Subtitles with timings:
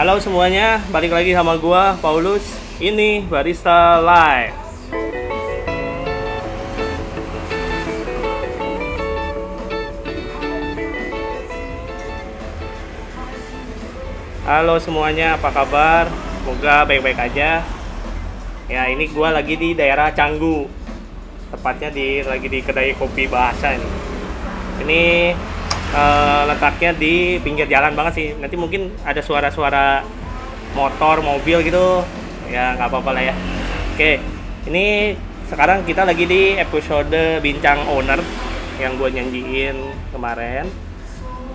[0.00, 2.40] Halo semuanya, balik lagi sama gua Paulus.
[2.80, 4.56] Ini Barista Live.
[14.48, 16.08] Halo semuanya, apa kabar?
[16.08, 17.60] Semoga baik-baik aja.
[18.72, 20.64] Ya, ini gua lagi di daerah Canggu.
[21.52, 23.90] Tepatnya di lagi di kedai kopi bahasa ini.
[24.80, 25.02] Ini
[25.94, 28.28] eh, letaknya di pinggir jalan banget sih.
[28.38, 30.02] Nanti mungkin ada suara-suara
[30.74, 32.02] motor, mobil gitu.
[32.50, 33.34] Ya nggak apa-apa lah ya.
[33.94, 34.18] Oke,
[34.66, 35.14] ini
[35.50, 38.22] sekarang kita lagi di episode bincang owner
[38.78, 39.76] yang gue nyanyiin
[40.14, 40.66] kemarin.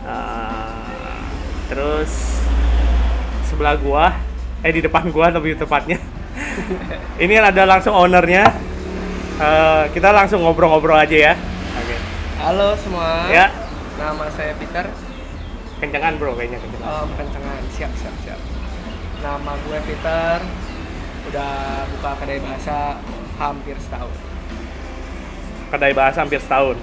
[0.05, 1.20] Eh,
[1.66, 2.44] terus
[3.49, 4.13] sebelah gua,
[4.62, 5.98] eh di depan gua lebih tepatnya.
[7.24, 8.54] ini ada langsung ownernya.
[9.41, 11.34] Eh, kita langsung ngobrol-ngobrol aja ya.
[11.82, 11.98] Oke.
[12.38, 13.26] Halo semua.
[13.34, 13.49] Ya,
[13.95, 14.85] Nama saya Peter.
[15.76, 16.88] kencengan bro kayaknya kencengan.
[16.88, 17.62] Oh, kencengan.
[17.76, 18.40] Siap, siap, siap.
[19.20, 20.38] Nama gue Peter.
[21.26, 21.54] Udah
[21.90, 22.99] buka kedai bahasa
[23.35, 24.13] hampir setahun.
[25.65, 26.77] kedai bahasa hampir setahun.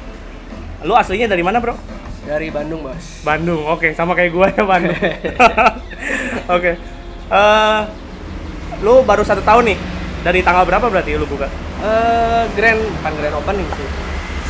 [0.82, 1.78] Lu aslinya dari mana, Bro?
[2.26, 3.22] Dari Bandung, Bos.
[3.22, 3.62] Bandung.
[3.64, 4.98] Oke, sama kayak gue ya Bandung.
[6.58, 6.72] Oke.
[7.32, 7.80] Eh,
[8.82, 9.78] lu baru satu tahun nih.
[10.22, 11.46] Dari tanggal berapa berarti lu buka?
[11.80, 13.88] Eh, grand, bukan grand opening sih.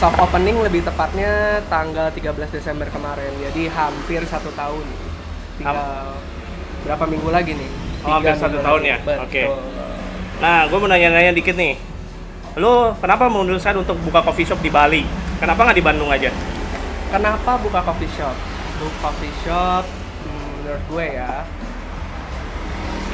[0.02, 3.30] Soft opening lebih tepatnya tanggal 13 Desember kemarin.
[3.38, 4.82] Jadi hampir satu tahun.
[5.62, 6.18] Tinggal
[6.82, 7.70] berapa minggu lagi nih?
[8.02, 8.90] Oh, hampir Tiga satu minggu tahun lagi.
[8.90, 8.98] ya?
[9.22, 9.42] Oke.
[10.42, 11.78] Nah, gue mau nanya-nanya dikit nih.
[12.58, 15.06] Lu kenapa memutuskan untuk buka coffee shop di Bali?
[15.38, 16.34] Kenapa nggak di Bandung aja?
[17.14, 18.34] Kenapa buka coffee shop?
[18.82, 19.86] Buka coffee shop,
[20.26, 21.46] hmm, menurut gue ya,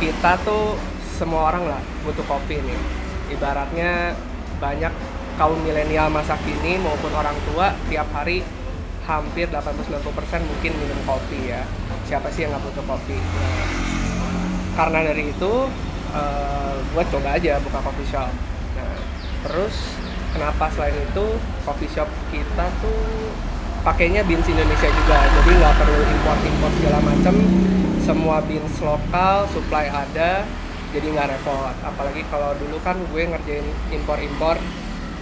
[0.00, 2.80] kita tuh semua orang lah butuh kopi nih.
[3.28, 4.16] Ibaratnya
[4.56, 8.42] banyak kaum milenial masa kini maupun orang tua tiap hari
[9.06, 10.04] hampir 80-90%
[10.44, 11.64] mungkin minum kopi ya.
[12.04, 13.16] Siapa sih yang nggak butuh kopi?
[14.76, 15.52] Karena dari itu,
[16.12, 18.28] eh, gue coba aja buka coffee shop.
[18.76, 18.98] Nah,
[19.46, 19.96] terus
[20.34, 21.26] kenapa selain itu
[21.64, 23.32] coffee shop kita tuh
[23.86, 27.34] pakainya beans Indonesia juga jadi nggak perlu import import segala macam
[28.04, 30.44] semua beans lokal supply ada
[30.92, 34.56] jadi nggak repot apalagi kalau dulu kan gue ngerjain impor impor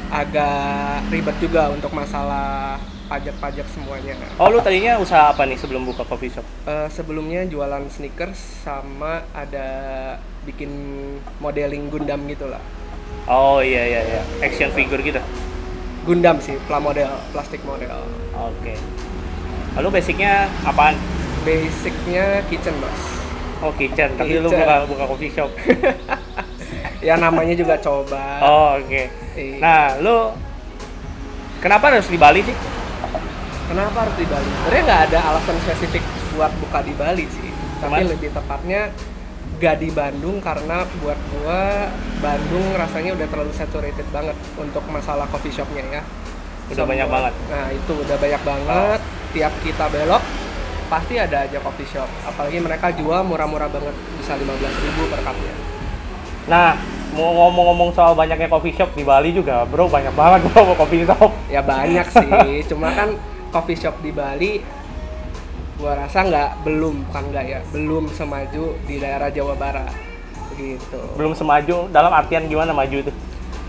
[0.09, 6.03] agak ribet juga untuk masalah pajak-pajak semuanya Oh, lu tadinya usaha apa nih sebelum buka
[6.03, 6.43] coffee shop?
[6.67, 9.69] Eh, sebelumnya jualan sneakers sama ada
[10.43, 10.71] bikin
[11.39, 12.63] modeling Gundam gitu lah
[13.27, 15.19] Oh iya iya iya, action figure gitu.
[16.03, 18.79] Gundam sih, plamodel, plastik model Oke.
[19.75, 20.95] Lalu basicnya apaan?
[21.43, 23.03] basicnya kitchen bos
[23.63, 24.61] Oh kitchen, tapi lu Kitchen.
[24.63, 25.49] buka buka coffee shop.
[26.99, 29.03] ya namanya juga coba Oh oke.
[29.35, 29.57] Iya.
[29.59, 30.17] Nah, lu
[31.59, 32.57] kenapa harus di Bali sih?
[33.67, 36.03] kenapa harus di Bali sebenarnya nggak ada alasan spesifik
[36.33, 37.51] buat buka di Bali sih
[37.83, 38.15] tapi Cuman?
[38.15, 38.95] lebih tepatnya
[39.57, 41.91] gak di Bandung karena buat gua
[42.21, 46.03] Bandung rasanya udah terlalu saturated banget untuk masalah coffee shopnya ya
[46.67, 47.35] Udah banyak banget.
[47.47, 49.01] nah itu udah banyak banget
[49.33, 50.23] tiap kita belok
[50.87, 55.55] pasti ada aja coffee shop apalagi mereka jual murah-murah banget bisa 15.000 per cupnya
[56.47, 56.79] Nah,
[57.13, 61.31] mau ngomong-ngomong soal banyaknya coffee shop di Bali juga, bro banyak banget bro coffee shop.
[61.49, 62.31] ya banyak sih
[62.67, 63.17] cuma kan
[63.49, 64.61] coffee shop di Bali
[65.77, 69.93] gua rasa nggak belum bukan nggak ya belum semaju di daerah Jawa Barat
[70.49, 73.13] begitu Belum semaju dalam artian gimana maju itu?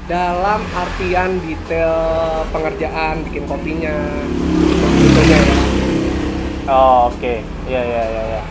[0.07, 1.91] dalam artian detail
[2.47, 3.95] pengerjaan bikin kopinya
[4.87, 5.57] begitunya ya
[6.67, 7.39] Oh, oke.
[7.63, 8.41] Iya iya iya iya.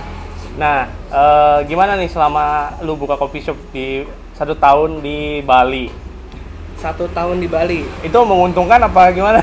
[0.56, 6.08] Nah, eh, gimana nih selama lu buka coffee shop di satu tahun di Bali?
[6.76, 9.40] satu tahun di Bali Itu menguntungkan apa gimana?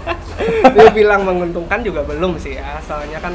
[0.74, 3.34] dia bilang menguntungkan juga belum sih ya soalnya kan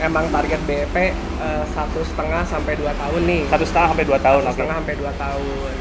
[0.00, 4.40] emang target BEP eh, satu setengah sampai dua tahun nih Satu setengah sampai dua tahun,
[4.40, 4.56] satu oke.
[4.56, 5.74] setengah sampai dua tahun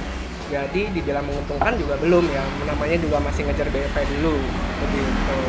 [0.46, 4.36] jadi dibilang menguntungkan juga belum ya namanya juga masih ngejar BEP dulu
[4.84, 5.40] begitu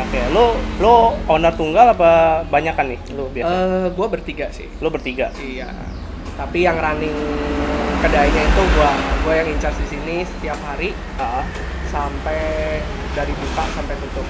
[0.00, 0.44] Oke, lu
[0.78, 0.94] lu
[1.26, 2.10] owner tunggal apa
[2.44, 3.00] banyak kan nih?
[3.12, 3.48] Lu biasa?
[3.48, 5.28] eh gue bertiga sih Lu bertiga.
[5.36, 5.68] iya
[6.34, 7.10] tapi yang running
[7.98, 11.42] kedainya itu gua gua yang in charge di sini setiap hari Ah,
[11.84, 12.78] sampai
[13.10, 14.22] dari buka sampai tutup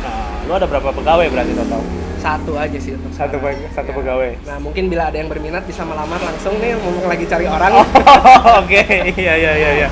[0.00, 1.78] Nah, lu ada berapa pegawai berarti total?
[2.18, 3.58] satu aja sih untuk Satu sekarang.
[3.58, 3.96] peg- satu Ya.
[3.96, 4.30] pegawai.
[4.42, 8.62] nah mungkin bila ada yang berminat bisa melamar langsung nih mumpung lagi cari orang Oh,
[8.62, 8.82] Oke,
[9.12, 9.88] iya iya iya iya.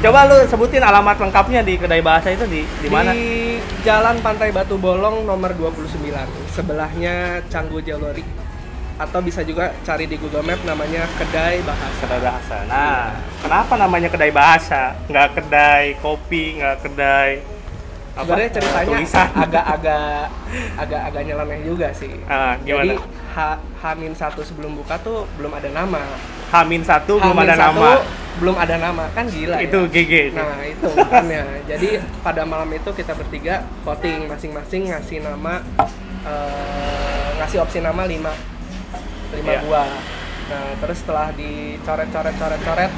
[0.00, 3.12] Coba lu sebutin alamat lengkapnya di kedai bahasa itu di di mana?
[3.12, 6.00] Di Jalan Pantai Batu Bolong nomor 29.
[6.56, 8.24] Sebelahnya Canggu Jalori.
[8.96, 12.00] Atau bisa juga cari di Google Map namanya Kedai Bahasa.
[12.00, 12.56] Kedai bahasa.
[12.64, 13.12] Nah,
[13.44, 14.96] kenapa namanya kedai bahasa?
[15.04, 17.30] Nggak kedai kopi, nggak kedai
[18.16, 18.24] Apa?
[18.24, 18.96] Sebenarnya ceritanya
[19.36, 20.24] agak-agak
[20.80, 22.12] agak-agak nyeleneh juga sih.
[22.24, 23.04] Ah, Jadi gimana?
[23.36, 23.36] H
[23.84, 26.00] Hamin satu sebelum buka tuh belum ada nama.
[26.50, 27.90] Hamin satu belum ada satu nama.
[28.36, 29.92] belum ada nama kan gila Itu ya.
[29.92, 30.12] GG.
[30.32, 31.42] Nah itu makanya.
[31.64, 31.88] Jadi
[32.20, 35.60] pada malam itu kita bertiga voting masing-masing ngasih nama
[36.22, 38.32] eh, ngasih opsi nama lima
[39.30, 39.60] lima Iya.
[39.62, 39.90] buah.
[40.48, 42.92] Nah terus setelah dicoret-coret-coret-coret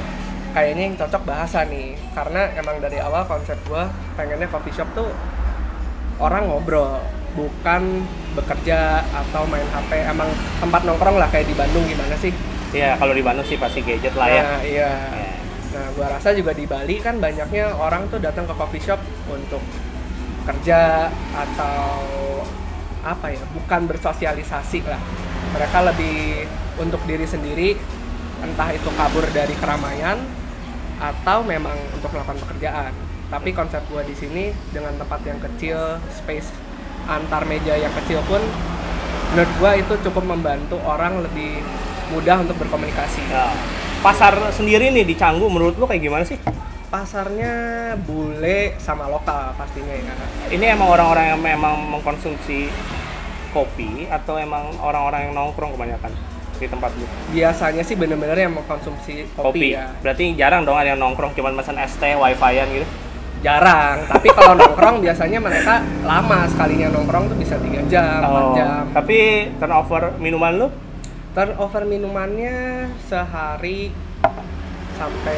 [0.53, 5.09] kayaknya yang cocok bahasa nih karena emang dari awal konsep gua pengennya coffee shop tuh
[6.19, 7.01] orang ngobrol
[7.33, 10.29] bukan bekerja atau main HP emang
[10.61, 12.33] tempat nongkrong lah kayak di Bandung gimana sih
[12.73, 14.43] Iya, kalau di Bandung sih pasti gadget lah ya.
[14.43, 14.91] Nah, iya.
[15.13, 15.33] Ya.
[15.77, 19.61] Nah, gua rasa juga di Bali kan banyaknya orang tuh datang ke coffee shop untuk
[20.49, 22.01] kerja atau
[23.05, 25.01] apa ya, bukan bersosialisasi lah.
[25.53, 26.49] Mereka lebih
[26.81, 27.77] untuk diri sendiri,
[28.41, 30.17] entah itu kabur dari keramaian
[30.97, 32.93] atau memang untuk melakukan pekerjaan.
[33.29, 36.49] Tapi konsep gua di sini dengan tempat yang kecil, space
[37.05, 38.41] antar meja yang kecil pun
[39.33, 41.61] menurut gua itu cukup membantu orang lebih
[42.13, 43.21] mudah untuk berkomunikasi.
[43.33, 43.49] Ya.
[44.05, 46.37] Pasar sendiri nih di Canggu menurut lu kayak gimana sih?
[46.93, 47.53] pasarnya
[48.05, 50.13] bule sama lokal pastinya ya
[50.53, 52.69] Ini emang orang-orang yang memang mengkonsumsi
[53.57, 56.13] kopi atau emang orang-orang yang nongkrong kebanyakan
[56.61, 57.09] di tempat lu?
[57.33, 61.81] biasanya sih bener-bener yang mengkonsumsi kopi, ya Berarti jarang dong ada yang nongkrong cuman pesan
[61.81, 62.87] es teh, wifi-an gitu.
[63.41, 68.53] jarang tapi kalau nongkrong biasanya mereka lama sekalinya nongkrong tuh bisa tiga jam 4 Oh,
[68.53, 70.69] jam tapi turnover minuman lu
[71.33, 73.89] turnover minumannya sehari
[74.93, 75.37] sampai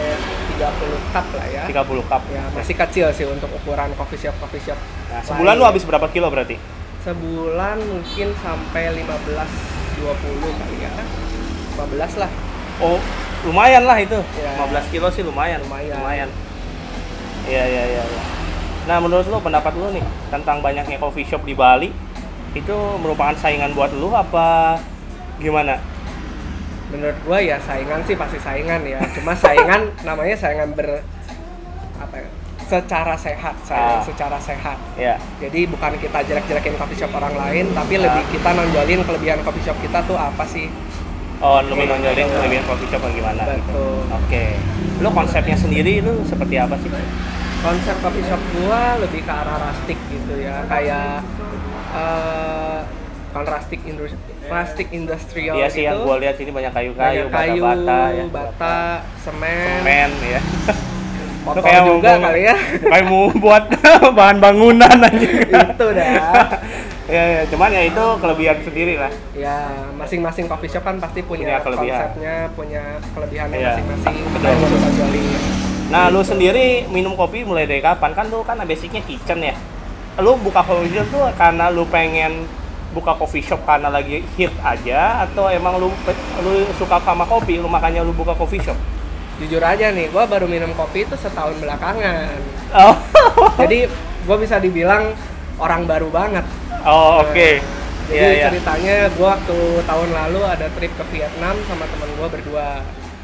[0.58, 2.22] 30 cup lah ya 30 cup.
[2.28, 5.60] ya masih kecil sih untuk ukuran coffee shop coffee shop Nah, sebulan lain.
[5.60, 6.58] lu habis berapa kilo berarti?
[7.00, 9.06] sebulan mungkin sampai 15
[10.02, 10.90] 20 kali ya
[11.76, 12.30] 15 lah
[12.74, 12.98] Oh,
[13.46, 14.18] lumayan lah itu.
[14.34, 14.50] Ya.
[14.58, 15.62] 15 kilo sih lumayan.
[15.62, 15.94] Lumayan.
[15.94, 16.28] Lumayan.
[17.46, 18.22] Iya, iya, iya, iya.
[18.84, 21.94] Nah, menurut lu pendapat lu nih tentang banyaknya coffee shop di Bali
[22.50, 24.82] itu merupakan saingan buat lu apa
[25.36, 25.76] gimana?
[26.86, 31.02] menurut gua ya saingan sih pasti saingan ya cuma saingan namanya saingan ber
[31.96, 32.28] apa ya
[32.64, 34.04] secara sehat saingan Ah.
[34.04, 35.18] secara sehat Ya.
[35.36, 38.02] jadi bukan kita jelek-jelekin coffee shop orang lain tapi Ah.
[38.04, 40.70] lebih kita nonjolin kelebihan coffee shop kita tuh apa sih
[41.42, 43.42] Oh, lu nonjolin kelebihan coffee shop yang gimana?
[43.42, 43.58] gitu.
[43.58, 44.44] betul Oke.
[44.96, 46.88] Lu konsepnya sendiri lu seperti apa sih?
[47.60, 51.20] konsep coffee shop gua lebih ke arah rustic gitu ya kayak
[51.92, 52.78] eh
[53.36, 58.00] rustic industri rustic industrial Iya sih gitu yang gua lihat sini banyak kayu-kayu, kayu, bata-bata
[58.12, 58.24] ya.
[58.28, 58.76] bata,
[59.18, 60.40] semen, Men ya.
[61.44, 62.56] kotor kayak juga mau- kali ya.
[62.92, 63.64] Kayak mau buat
[64.16, 65.28] bahan bangunan aja.
[65.44, 66.08] itu dah.
[67.10, 69.12] ya, ya, cuman ya itu kelebihan sendiri lah.
[69.34, 69.56] Ya,
[69.92, 72.00] masing-masing coffee shop kan pasti Punya punya, kelebihan.
[72.00, 74.14] konsepnya, punya kelebihannya Iya, masing-masing.
[74.24, 74.52] betul.
[74.54, 75.24] Mau ditonjolin.
[75.84, 78.14] Nah, lu sendiri minum kopi mulai dari kapan?
[78.14, 79.52] Kan lu kan basicnya kitchen ya.
[80.16, 82.48] Lu buka coffee shop tuh karena lu pengen
[82.94, 85.90] buka coffee shop karena lagi hit aja atau emang lu
[86.40, 88.78] lu suka sama kopi, lu makanya lu buka coffee shop?
[89.34, 92.38] Jujur aja nih, gua baru minum kopi itu setahun belakangan.
[92.70, 92.94] Oh,
[93.60, 93.90] Jadi,
[94.22, 95.10] gua bisa dibilang
[95.58, 96.46] orang baru banget.
[96.86, 97.50] oh oke.
[98.04, 98.44] Jadi Iya, iya.
[98.46, 102.68] ceritanya gua waktu tahun lalu ada trip ke Vietnam sama teman gua berdua.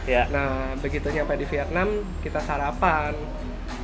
[0.02, 0.26] Ya.
[0.28, 3.14] Nah, begitu nyampe di Vietnam, kita sarapan.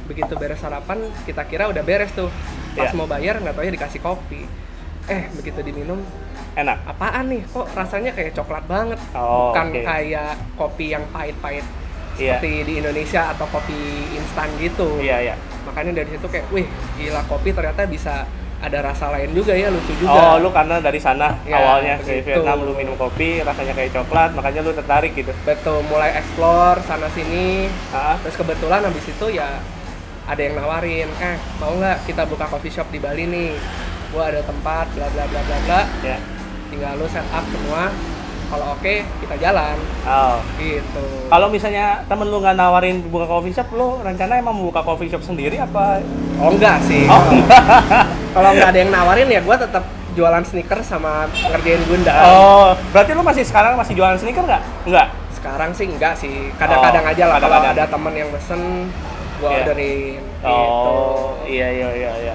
[0.06, 2.26] Begitu beres sarapan, kita kira udah beres tuh.
[2.74, 2.96] Pas Iya.
[2.96, 4.42] mau bayar, nggak tahu ya dikasih kopi.
[5.06, 6.02] Eh, begitu diminum,
[6.52, 6.82] Enak.
[6.84, 7.46] apaan nih?
[7.46, 8.98] Kok rasanya kayak coklat banget?
[9.12, 9.82] Oh, Bukan oke.
[9.82, 11.62] kayak kopi yang pahit-pahit
[12.16, 12.40] Iya.
[12.40, 13.76] seperti di Indonesia atau kopi
[14.12, 14.98] instan gitu.
[14.98, 15.34] Iya, iya.
[15.62, 18.24] Makanya dari situ kayak, wih, gila kopi ternyata bisa
[18.56, 20.16] ada rasa lain juga ya, lucu juga.
[20.32, 22.40] Oh, lu karena dari sana Ya, awalnya di begitu.
[22.40, 25.30] Vietnam lu minum kopi rasanya kayak coklat, makanya lu tertarik gitu.
[25.44, 27.68] Betul, mulai explore sana sini,
[28.24, 29.60] Terus kebetulan habis itu ya
[30.24, 33.52] ada yang nawarin, eh mau nggak kita buka coffee shop di Bali nih?
[34.08, 35.80] Gua ada tempat, bla bla bla bla bla.
[36.00, 36.18] ya.
[36.66, 37.90] Tinggal lu set up semua.
[38.46, 39.74] Kalau oke, kita jalan.
[40.06, 40.38] Oh.
[40.56, 41.02] Gitu.
[41.26, 45.10] Kalau misalnya temen lu nggak nawarin buka coffee shop, lu rencana emang mau buka coffee
[45.10, 45.98] shop sendiri apa?
[46.38, 47.06] Oh enggak sih.
[47.06, 47.22] Oh,
[48.30, 49.82] Kalau nggak ada yang nawarin ya gua tetap
[50.14, 52.14] jualan sneaker sama ngerjain Gundam.
[52.24, 54.62] Oh, berarti lu masih sekarang masih jualan sneaker nggak?
[54.86, 55.08] Nggak.
[55.34, 56.54] Sekarang sih enggak sih.
[56.54, 58.60] Kadang-kadang Oh, aja lah kalau ada temen yang pesen
[59.36, 59.58] gua Iya.
[59.60, 60.22] orderin.
[60.22, 60.46] Gitu.
[60.46, 62.34] Oh, iya iya iya iya.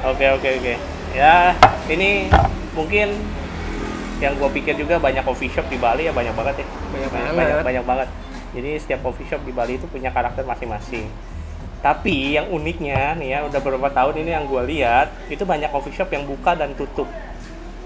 [0.00, 0.74] Oke oke oke.
[1.12, 1.52] Ya,
[1.90, 2.30] ini
[2.72, 3.12] mungkin
[4.20, 6.66] yang gue pikir juga banyak coffee shop di Bali ya banyak banget ya.
[6.66, 7.34] Banyak banyak, banget.
[7.36, 8.08] banyak, banyak banget.
[8.50, 11.08] Jadi setiap coffee shop di Bali itu punya karakter masing-masing.
[11.80, 15.96] Tapi yang uniknya nih ya udah beberapa tahun ini yang gue lihat itu banyak coffee
[15.96, 17.08] shop yang buka dan tutup.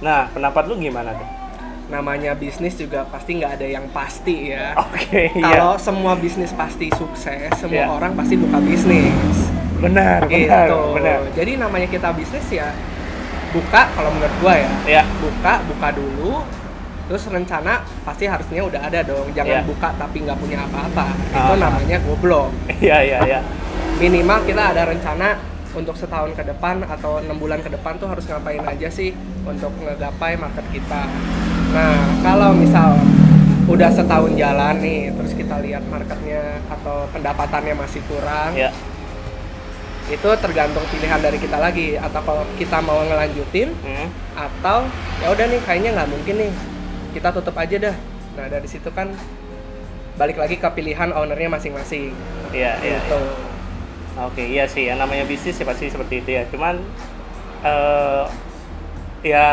[0.02, 1.28] Nah, pendapat lu gimana tuh?
[1.90, 4.74] Namanya bisnis juga pasti nggak ada yang pasti ya.
[4.74, 5.62] Oke, iya.
[5.62, 7.94] Kalau semua bisnis pasti sukses, semua Iya.
[7.94, 9.43] orang pasti buka bisnis.
[9.84, 10.80] Benar, benar, gitu.
[10.96, 11.18] benar.
[11.32, 12.72] Jadi namanya kita bisnis ya
[13.52, 14.70] buka kalau menurut gua ya.
[14.84, 15.02] Ya.
[15.20, 16.42] Buka, buka dulu.
[17.04, 19.28] Terus rencana pasti harusnya udah ada dong.
[19.30, 19.62] Jangan Ya.
[19.62, 21.12] buka tapi nggak punya apa-apa.
[21.30, 21.58] Itu Ah.
[21.60, 22.48] namanya goblok.
[22.80, 23.40] Iya, iya, iya.
[24.00, 25.36] Minimal kita ada rencana
[25.74, 29.12] untuk setahun ke depan atau enam bulan ke depan tuh harus ngapain aja sih
[29.44, 31.02] untuk ngegapai market kita.
[31.74, 32.94] Nah, kalau misal
[33.66, 38.70] udah setahun jalan nih, terus kita lihat marketnya atau pendapatannya masih kurang, Ya.
[40.12, 41.96] Itu tergantung pilihan dari kita lagi.
[41.96, 44.08] Atau kalau kita mau ngelanjutin, Hmm.
[44.36, 44.84] atau
[45.22, 46.52] ya udah nih kayaknya nggak mungkin nih,
[47.16, 47.96] kita tutup aja dah.
[48.36, 49.14] Nah dari situ kan
[50.14, 52.14] balik lagi ke pilihan ownernya masing-masing.
[52.54, 52.98] Iya, iya.
[53.02, 53.20] Gitu.
[54.14, 54.86] Oke, iya sih.
[54.86, 56.42] Yang namanya bisnis ya pasti seperti itu ya.
[56.52, 56.78] Cuman
[57.64, 58.24] eh
[59.24, 59.46] ya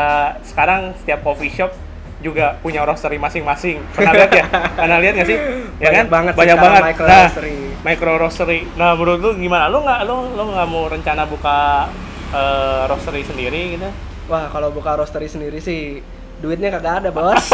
[0.44, 1.72] sekarang setiap coffee shop
[2.22, 3.82] juga punya roastery masing-masing.
[3.90, 4.46] Pernah lihat ya?
[4.78, 5.38] Pernah lihat nggak sih?
[5.82, 6.06] Ya Banyak kan?
[6.14, 6.82] banget Banyak banget.
[6.86, 7.54] micro nah, roastery.
[7.82, 8.58] micro roastery.
[8.78, 9.66] Nah, menurut lu gimana?
[9.66, 11.90] Lu nggak lu lu nggak mau rencana buka
[12.30, 13.90] eh, roastery sendiri gitu?
[14.30, 15.98] Wah kalau buka roastery sendiri sih
[16.38, 17.34] duitnya kagak ada bos.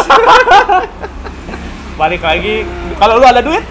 [2.00, 2.62] Balik lagi,
[2.94, 3.64] kalau lu ada duit?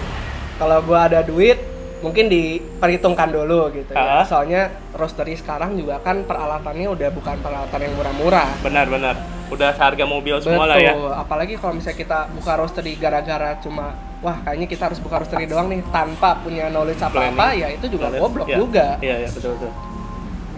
[0.58, 1.54] kalau gua ada duit
[2.02, 4.26] mungkin diperhitungkan dulu gitu ya.
[4.26, 8.50] Soalnya roastery sekarang juga kan peralatannya udah bukan peralatan yang murah-murah.
[8.66, 9.37] Benar-benar.
[9.48, 10.92] Udah seharga mobil semua lah ya.
[11.16, 15.72] Apalagi kalau misalnya kita buka roastery gara-gara cuma wah kayaknya kita harus buka roastery doang
[15.72, 18.22] nih tanpa punya knowledge apa-apa ya itu juga Knowledge.
[18.22, 18.56] goblok Iya.
[18.58, 18.86] juga.
[19.00, 19.72] Iya, iya, betul betul.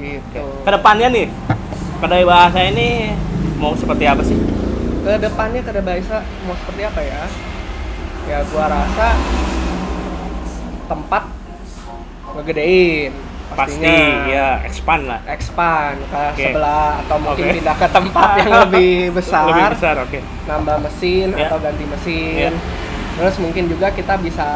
[0.01, 0.45] Gitu.
[0.65, 1.27] Ke depannya nih,
[2.01, 2.89] kedai bahasa ini
[3.61, 4.37] mau seperti apa sih?
[5.05, 6.17] Ke depannya ke bahasa
[6.49, 7.23] mau seperti apa ya?
[8.27, 9.09] Ya gua rasa
[10.89, 11.23] tempat
[12.35, 13.13] ngegedein
[13.53, 15.21] Pasti, ya expand lah.
[15.27, 16.45] expand ke Oke.
[16.45, 17.55] sebelah atau mungkin Oke.
[17.57, 20.19] pindah ke tempat yang lebih besar, Lebih besar, oke.
[20.45, 21.47] nambah mesin Ya.
[21.47, 22.35] atau ganti mesin.
[22.41, 22.51] Ya.
[23.13, 24.47] Terus mungkin juga kita bisa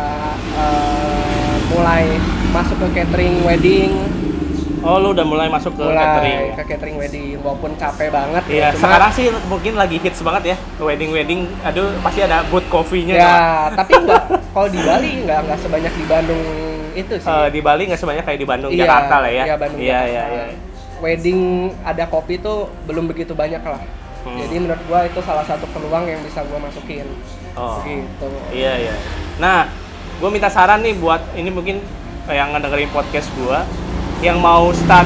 [0.55, 2.07] eh, mulai
[2.51, 3.93] masuk ke catering wedding,
[4.81, 6.41] Oh, lu udah mulai masuk ke mulai catering.
[6.53, 10.57] ke catering wedding walaupun capek banget Iya, cuma- sekarang sih mungkin lagi hits banget ya.
[10.79, 13.17] Wedding wedding, aduh pasti ada booth coffee-nya.
[13.17, 13.37] ya,
[13.73, 16.45] tapi enggak kalau di Bali enggak enggak sebanyak di Bandung
[16.95, 17.27] itu sih.
[17.27, 19.45] Eh, di Bali nggak sebanyak kayak di Bandung, Iya, Jakarta lah ya.
[19.45, 20.11] Iya, Bandung, iya, Jakarta.
[20.11, 20.45] iya, iya.
[20.99, 21.41] Wedding
[21.83, 23.83] ada kopi tuh belum begitu banyak lah.
[24.25, 24.41] Hmm.
[24.41, 27.05] Jadi menurut gua itu salah satu peluang yang bisa gua masukin.
[27.55, 27.83] Oh.
[27.83, 28.27] Gitu.
[28.51, 28.95] Iya, iya.
[29.37, 29.69] Nah,
[30.15, 31.83] gue minta saran nih buat ini mungkin
[32.25, 33.59] yang ngedengerin podcast gue
[34.23, 35.05] yang mau start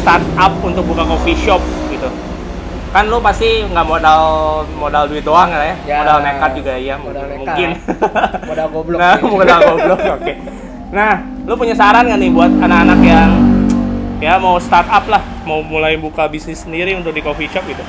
[0.00, 2.08] start up untuk buka coffee shop gitu.
[2.90, 4.22] Kan lu pasti nggak modal
[4.72, 7.68] modal duit doang lah ya, Ya, modal nekat juga ya modal mungkin.
[7.76, 8.30] nekat.
[8.48, 10.00] Modal goblok nah, modal goblok.
[10.16, 10.32] Oke.
[10.90, 13.30] Nah, lu punya saran nggak nih buat anak-anak yang
[14.22, 17.82] ya mau start up lah, mau mulai buka bisnis sendiri untuk di coffee shop gitu?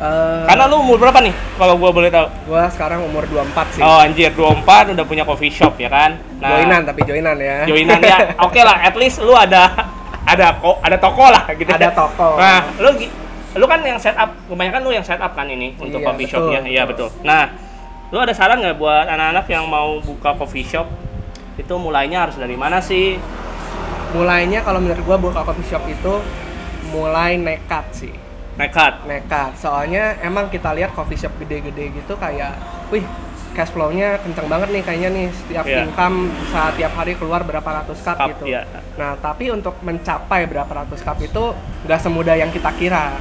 [0.00, 1.34] Eh, Karena lu umur berapa nih?
[1.60, 2.26] Kalau gua boleh tahu.
[2.48, 3.82] gua sekarang umur 24 sih.
[3.84, 6.16] Oh anjir, 24 udah punya coffee shop ya kan?
[6.40, 7.68] Joinan tapi joinan ya.
[7.68, 8.32] Joinan ya.
[8.46, 9.68] Oke lah, at least lu ada
[10.24, 11.68] ada kok ada toko lah gitu.
[11.68, 12.40] Ada toko.
[12.40, 12.96] Nah, lu
[13.60, 16.60] lu kan yang setup, kebanyakan lu yang setup kan ini untuk Iya, coffee shopnya.
[16.64, 17.10] Iya betul.
[17.20, 17.50] Nah,
[18.08, 20.86] lu ada saran nggak buat anak-anak yang mau buka coffee shop?
[21.60, 23.20] Itu mulainya harus dari mana sih?
[24.10, 26.14] Mulainya kalau menurut gua buka coffee shop itu
[26.90, 28.14] mulai nekat sih.
[28.56, 29.06] Nekat.
[29.06, 29.54] Nekat.
[29.56, 32.58] Soalnya emang kita lihat coffee shop gede-gede gitu kayak,
[32.90, 33.04] wih
[33.50, 35.82] cash flow-nya kenceng banget nih kayaknya nih setiap Iya.
[35.82, 36.16] income
[36.54, 38.44] saat tiap hari keluar berapa ratus cup, Cup, gitu.
[38.46, 38.62] iya.
[38.94, 43.18] Nah tapi untuk mencapai berapa ratus cup itu nggak semudah yang kita kira.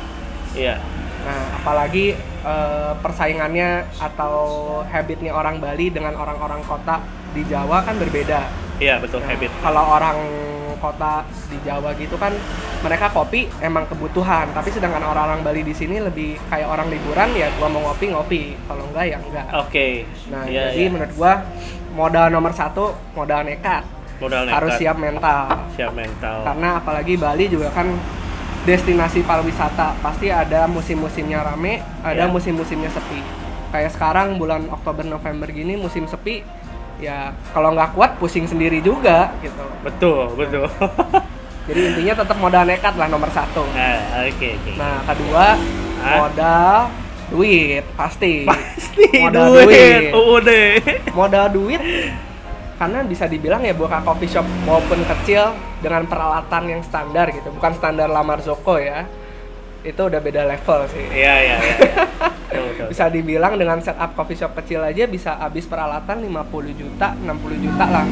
[0.53, 0.77] Iya.
[1.19, 4.37] Nah, apalagi eh, persaingannya atau
[4.87, 8.47] habitnya orang Bali dengan orang-orang kota di Jawa kan berbeda.
[8.79, 9.51] Iya betul Nah, habit.
[9.59, 10.17] Kalau orang
[10.79, 12.31] kota di Jawa gitu kan
[12.79, 17.51] mereka kopi emang kebutuhan, tapi sedangkan orang-orang Bali di sini lebih kayak orang liburan ya
[17.59, 19.47] gua mau ngopi ngopi, kalau enggak ya enggak.
[19.59, 20.07] Oke.
[20.31, 20.91] Nah, Iya, jadi iya.
[20.95, 21.33] menurut gua
[21.91, 23.83] modal nomor satu modal nekat,
[24.23, 24.55] modal nekat.
[24.55, 25.43] harus siap mental.
[25.75, 26.37] siap mental.
[26.47, 27.91] Karena apalagi Bali juga kan
[28.69, 32.29] destinasi pariwisata, pasti ada musim-musimnya rame, ada Ya.
[32.29, 33.17] musim-musimnya sepi.
[33.69, 36.45] Kayak sekarang bulan Oktober November gini musim sepi,
[37.01, 39.65] ya kalau nggak kuat pusing sendiri juga gitu.
[39.81, 40.69] Betul, betul.
[41.69, 43.61] Jadi intinya tetap modal nekat lah nomor satu.
[43.73, 44.71] Nah, oke, oke.
[44.73, 45.45] Nah kedua
[46.01, 46.17] Hah?
[46.19, 46.73] modal
[47.29, 48.45] duit pasti.
[48.45, 49.65] Pasti modal duit.
[49.69, 50.03] duit.
[50.13, 50.69] Udah.
[51.13, 51.81] Modal duit
[52.79, 55.51] karena bisa dibilang ya buka coffee shop maupun kecil
[55.83, 59.03] dengan peralatan yang standar gitu, bukan standar lamar Zoko ya.
[59.83, 61.03] Itu udah beda level sih.
[61.11, 61.75] Iya, iya, iya.
[62.91, 67.85] Bisa dibilang dengan setup coffee shop kecil aja bisa habis peralatan 50 juta, 60 juta
[67.85, 68.05] lah.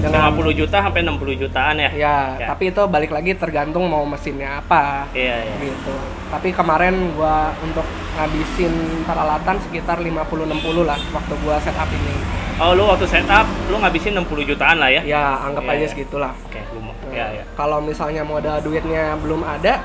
[0.00, 1.90] Dengan 50 juta sampai 60 jutaan ya.
[1.92, 2.46] Ya, Ya.
[2.48, 5.04] tapi itu balik lagi tergantung mau mesinnya apa.
[5.12, 5.54] Iya, iya.
[5.60, 5.92] gitu.
[6.32, 7.84] Tapi kemarin gua untuk
[8.16, 12.47] ngabisin peralatan sekitar 50-60 lah waktu gua setup ini.
[12.58, 15.02] Oh, lu waktu setup lu ngabisin 60 jutaan lah ya?
[15.06, 15.88] Ya, anggap Iya, aja iya.
[15.88, 16.32] segitulah.
[16.42, 16.90] Oke, lu mau.
[16.90, 17.44] Nah, Ya, ya.
[17.54, 19.78] Kalau misalnya modal duitnya belum ada,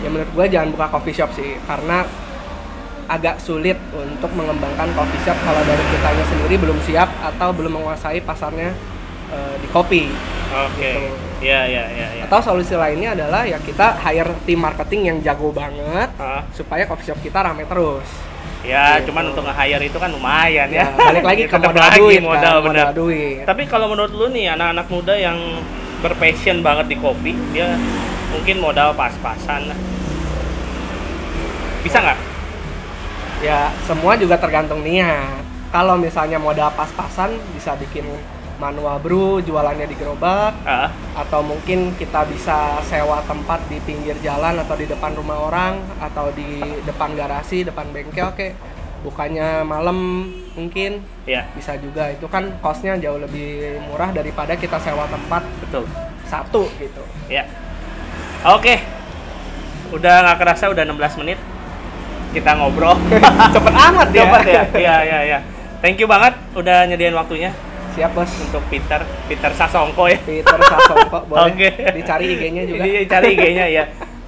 [0.00, 2.08] ya menurut gua jangan buka coffee shop sih, karena
[3.04, 8.24] agak sulit untuk mengembangkan coffee shop kalau dari kitanya sendiri belum siap atau belum menguasai
[8.24, 8.72] pasarnya
[9.28, 10.08] eh, di kopi.
[10.50, 10.88] Oke.
[10.88, 11.12] Gitu.
[11.44, 12.22] Iya, iya, iya, iya.
[12.24, 17.12] Atau solusi lainnya adalah ya kita hire tim marketing yang jago banget Ah, supaya coffee
[17.12, 18.08] shop kita rame terus.
[18.64, 19.12] Ya, Gitu.
[19.12, 20.88] cuman untuk nge-hire itu kan lumayan ya.
[20.88, 23.44] Ya, balik lagi ke modal lagi duit, modal kan, modal duit.
[23.44, 25.38] Tapi kalau menurut lu nih anak-anak muda yang
[26.00, 27.76] berpassion banget di kopi, dia
[28.32, 29.78] mungkin modal pas-pasan lah.
[31.84, 32.18] Bisa nggak?
[33.44, 35.44] Ya, semua juga tergantung niat.
[35.68, 38.08] Kalau misalnya modal pas-pasan bisa bikin
[38.64, 44.56] manual brew, jualannya di gerobak, Ah, atau mungkin kita bisa sewa tempat di pinggir jalan
[44.56, 48.48] atau di depan rumah orang atau di depan garasi, depan bengkel oke.
[49.04, 55.04] Bukannya malam mungkin ya, bisa juga itu kan costnya jauh lebih murah daripada kita sewa
[55.12, 55.84] tempat betul.
[56.24, 57.04] satu gitu.
[57.28, 57.44] Ya.
[58.48, 58.80] Oke.
[59.92, 61.36] Udah nggak kerasa udah 16 menit
[62.32, 62.96] kita ngobrol.
[63.54, 64.24] Cepet amat ya.
[64.24, 64.62] Cepet ya.
[64.72, 65.38] Iya, iya, iya.
[65.84, 67.52] Thank you banget udah nyediain waktunya
[67.94, 68.30] Siap bos.
[68.42, 70.18] untuk Peter, Peter Sasongko ya.
[70.18, 71.68] Peter Sasongko boleh Oke.
[71.94, 72.82] dicari IG-nya juga.
[72.82, 73.84] Ini cari IG-nya ya.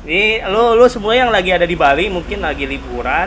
[0.07, 3.27] Ini lu lu semua yang lagi ada di Bali mungkin lagi liburan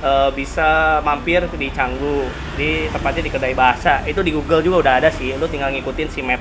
[0.00, 2.24] eh, bisa mampir di Canggu
[2.56, 6.08] di tepatnya di kedai bahasa itu di Google juga udah ada sih lu tinggal ngikutin
[6.08, 6.40] si map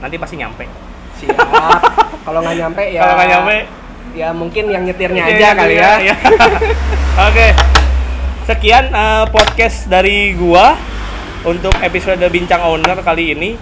[0.00, 0.64] nanti pasti nyampe
[1.20, 1.36] Siap.
[2.24, 3.00] Kalau nggak nyampe ya.
[3.04, 3.56] kalau nggak nyampe
[4.10, 5.94] Ya mungkin yang nyetirnya Iya, aja iya, kali iya, ya.
[6.02, 6.14] iya.
[7.28, 7.46] oke
[8.48, 10.74] sekian eh, podcast dari gua
[11.44, 13.56] untuk episode bincang owner kali ini.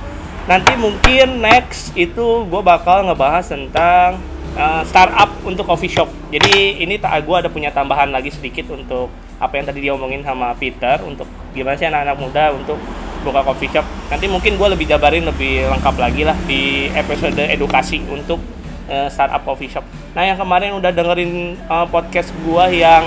[0.49, 4.17] Nanti mungkin next itu gua bakal ngebahas tentang
[4.57, 6.09] eh, startup untuk coffee shop.
[6.33, 10.51] Jadi ini tak gua ada punya tambahan lagi sedikit untuk apa yang tadi diomongin sama
[10.59, 12.81] Peter untuk gimana sih anak-anak muda untuk
[13.23, 13.85] buka coffee shop.
[14.09, 18.41] Nanti mungkin gua lebih jabarin lebih lengkap lagi lah di episode edukasi untuk
[18.89, 19.85] eh, startup coffee shop.
[20.17, 23.05] Nah, yang kemarin udah dengerin eh, podcast gua yang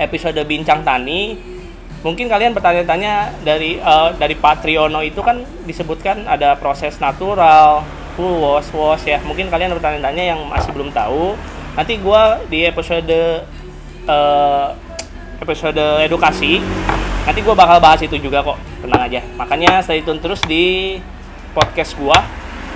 [0.00, 1.36] episode bincang tani,
[2.00, 7.84] mungkin kalian bertanya-tanya dari eh, dari Pak Triono itu kan disebutkan ada proses natural,
[8.16, 9.20] full wash wash ya.
[9.24, 11.36] Mungkin kalian bertanya-tanya yang masih belum tahu.
[11.76, 13.44] Nanti gua di episode
[14.08, 14.68] eh,
[15.40, 16.60] episode edukasi
[17.20, 18.56] nanti gua bakal bahas itu juga kok.
[18.80, 19.20] Tenang aja.
[19.36, 20.96] Makanya stay tune terus di
[21.52, 22.16] podcast gua.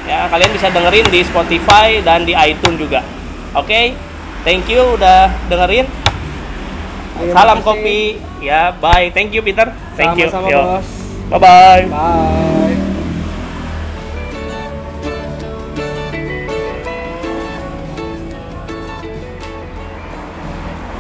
[0.05, 3.01] Ya kalian bisa dengerin di Spotify dan di iTunes juga.
[3.57, 3.97] Oke?
[4.45, 6.04] Thank you udah dengerin
[7.14, 10.61] Terima salam kopi ya bye thank you Peter thank you Sama-sama, Yo.
[10.61, 10.87] Bos.
[11.31, 12.63] bye bye Bye.